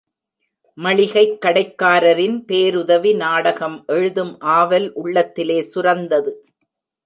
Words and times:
மளிகைக் 0.77 1.37
கடைக்காரரின் 1.45 2.39
பேருதவி 2.47 3.15
நாடகம் 3.15 3.83
எழுதும் 3.87 4.39
ஆவல் 4.39 4.93
உள்ளத்திலே 4.93 5.71
சுரந்தது. 5.75 6.33